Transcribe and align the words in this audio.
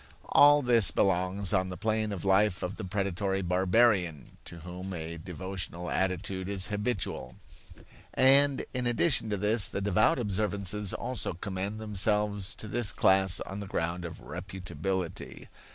All 0.29 0.63
this 0.63 0.89
belongs 0.89 1.53
on 1.53 1.69
the 1.69 1.77
plane 1.77 2.11
of 2.11 2.25
life 2.25 2.63
of 2.63 2.75
the 2.75 2.83
predatory 2.83 3.43
barbarian, 3.43 4.37
to 4.45 4.61
whom 4.61 4.95
a 4.95 5.19
devotional 5.19 5.91
attitude 5.91 6.49
is 6.49 6.69
habitual. 6.73 7.35
And 8.15 8.65
in 8.73 8.87
addition 8.87 9.29
to 9.29 9.37
this, 9.37 9.67
the 9.69 9.79
devout 9.79 10.17
observances 10.17 10.91
also 10.91 11.33
commend 11.35 11.79
themselves 11.79 12.55
to 12.55 12.67
this 12.67 12.91
class 12.91 13.41
on 13.41 13.59
the 13.59 13.67
ground 13.67 14.03
of 14.03 14.21
reputability. 14.23 15.49